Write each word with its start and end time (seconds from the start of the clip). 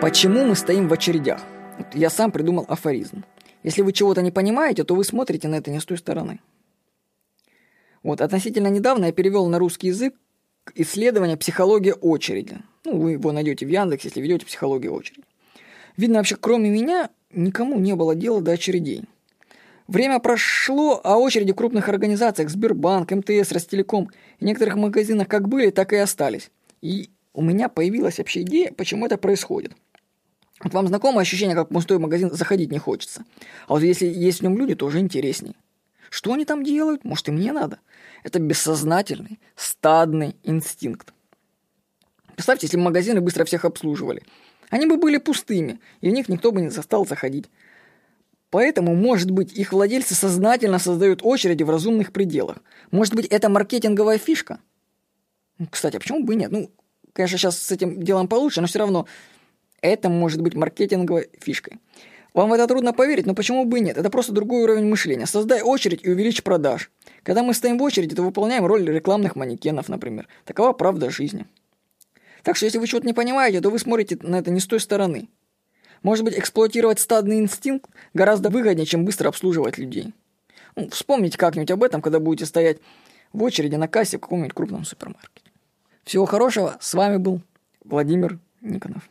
Почему 0.00 0.44
мы 0.44 0.54
стоим 0.54 0.86
в 0.86 0.92
очередях? 0.92 1.42
Вот 1.76 1.88
я 1.92 2.08
сам 2.08 2.30
придумал 2.30 2.64
афоризм. 2.68 3.24
Если 3.64 3.82
вы 3.82 3.92
чего-то 3.92 4.22
не 4.22 4.30
понимаете, 4.30 4.84
то 4.84 4.94
вы 4.94 5.02
смотрите 5.02 5.48
на 5.48 5.56
это 5.56 5.72
не 5.72 5.80
с 5.80 5.84
той 5.84 5.98
стороны. 5.98 6.38
Вот, 8.04 8.20
относительно 8.20 8.68
недавно 8.68 9.06
я 9.06 9.12
перевел 9.12 9.48
на 9.48 9.58
русский 9.58 9.88
язык 9.88 10.14
исследование 10.76 11.36
«Психология 11.36 11.94
очереди». 11.94 12.58
Ну, 12.84 12.96
вы 12.96 13.12
его 13.12 13.32
найдете 13.32 13.66
в 13.66 13.70
Яндекс, 13.70 14.04
если 14.04 14.20
ведете 14.20 14.46
«Психология 14.46 14.88
очереди». 14.88 15.24
Видно, 15.96 16.18
вообще, 16.18 16.36
кроме 16.36 16.70
меня, 16.70 17.10
никому 17.32 17.76
не 17.80 17.96
было 17.96 18.14
дела 18.14 18.40
до 18.40 18.52
очередей. 18.52 19.02
Время 19.88 20.20
прошло, 20.20 21.00
а 21.02 21.18
очереди 21.18 21.52
в 21.52 21.56
крупных 21.56 21.88
организациях 21.88 22.50
Сбербанк, 22.50 23.10
МТС, 23.10 23.50
Ростелеком 23.50 24.10
и 24.38 24.44
некоторых 24.44 24.76
магазинах 24.76 25.26
как 25.26 25.48
были, 25.48 25.70
так 25.70 25.92
и 25.92 25.96
остались. 25.96 26.52
И 26.82 27.10
у 27.34 27.42
меня 27.42 27.68
появилась 27.68 28.18
вообще 28.18 28.42
идея, 28.42 28.72
почему 28.72 29.06
это 29.06 29.18
происходит. 29.18 29.72
Вот 30.60 30.74
вам 30.74 30.88
знакомо 30.88 31.20
ощущение, 31.20 31.54
как 31.54 31.70
в 31.70 31.72
пустой 31.72 31.98
магазин 31.98 32.30
заходить 32.32 32.72
не 32.72 32.78
хочется. 32.78 33.24
А 33.66 33.74
вот 33.74 33.82
если 33.82 34.06
есть 34.06 34.40
в 34.40 34.42
нем 34.42 34.58
люди, 34.58 34.74
то 34.74 34.86
уже 34.86 34.98
интересней. 34.98 35.56
Что 36.10 36.32
они 36.32 36.44
там 36.44 36.64
делают? 36.64 37.04
Может, 37.04 37.28
и 37.28 37.32
мне 37.32 37.52
надо? 37.52 37.78
Это 38.24 38.38
бессознательный, 38.40 39.38
стадный 39.54 40.36
инстинкт. 40.42 41.12
Представьте, 42.34 42.66
если 42.66 42.76
магазины 42.76 43.20
быстро 43.20 43.44
всех 43.44 43.64
обслуживали. 43.64 44.22
Они 44.70 44.86
бы 44.86 44.96
были 44.96 45.18
пустыми, 45.18 45.80
и 46.00 46.10
в 46.10 46.12
них 46.12 46.28
никто 46.28 46.52
бы 46.52 46.60
не 46.60 46.70
застал 46.70 47.06
заходить. 47.06 47.46
Поэтому, 48.50 48.94
может 48.94 49.30
быть, 49.30 49.52
их 49.52 49.72
владельцы 49.72 50.14
сознательно 50.14 50.78
создают 50.78 51.20
очереди 51.22 51.62
в 51.62 51.70
разумных 51.70 52.12
пределах. 52.12 52.58
Может 52.90 53.14
быть, 53.14 53.26
это 53.26 53.48
маркетинговая 53.48 54.18
фишка? 54.18 54.60
Кстати, 55.70 55.96
а 55.96 56.00
почему 56.00 56.24
бы 56.24 56.34
и 56.34 56.36
нет? 56.36 56.50
Ну, 56.50 56.70
конечно, 57.12 57.36
сейчас 57.36 57.58
с 57.58 57.70
этим 57.70 58.02
делом 58.02 58.28
получше, 58.28 58.60
но 58.60 58.66
все 58.66 58.78
равно 58.78 59.06
это 59.80 60.08
может 60.08 60.42
быть 60.42 60.54
маркетинговой 60.54 61.28
фишкой. 61.40 61.78
Вам 62.34 62.50
в 62.50 62.52
это 62.52 62.66
трудно 62.66 62.92
поверить, 62.92 63.26
но 63.26 63.34
почему 63.34 63.64
бы 63.64 63.78
и 63.78 63.80
нет? 63.80 63.96
Это 63.96 64.10
просто 64.10 64.32
другой 64.32 64.62
уровень 64.62 64.86
мышления. 64.86 65.26
Создай 65.26 65.62
очередь 65.62 66.04
и 66.04 66.10
увеличь 66.10 66.42
продаж. 66.42 66.90
Когда 67.22 67.42
мы 67.42 67.54
стоим 67.54 67.78
в 67.78 67.82
очереди, 67.82 68.14
то 68.14 68.22
выполняем 68.22 68.66
роль 68.66 68.88
рекламных 68.88 69.34
манекенов, 69.34 69.88
например. 69.88 70.28
Такова 70.44 70.72
правда 70.72 71.10
жизни. 71.10 71.46
Так 72.42 72.56
что 72.56 72.66
если 72.66 72.78
вы 72.78 72.86
что-то 72.86 73.06
не 73.06 73.12
понимаете, 73.12 73.60
то 73.60 73.70
вы 73.70 73.78
смотрите 73.78 74.18
на 74.22 74.36
это 74.36 74.50
не 74.50 74.60
с 74.60 74.66
той 74.66 74.78
стороны. 74.78 75.28
Может 76.02 76.24
быть, 76.24 76.38
эксплуатировать 76.38 77.00
стадный 77.00 77.40
инстинкт 77.40 77.90
гораздо 78.14 78.50
выгоднее, 78.50 78.86
чем 78.86 79.04
быстро 79.04 79.28
обслуживать 79.28 79.78
людей. 79.78 80.14
Ну, 80.76 80.88
вспомните 80.90 81.36
как-нибудь 81.36 81.70
об 81.72 81.82
этом, 81.82 82.00
когда 82.00 82.20
будете 82.20 82.46
стоять 82.46 82.78
в 83.32 83.42
очереди 83.42 83.74
на 83.74 83.88
кассе 83.88 84.18
в 84.18 84.20
каком-нибудь 84.20 84.54
крупном 84.54 84.84
супермаркете. 84.84 85.50
Всего 86.04 86.24
хорошего. 86.24 86.76
С 86.80 86.94
вами 86.94 87.16
был 87.16 87.40
Владимир 87.84 88.38
Никонов. 88.60 89.02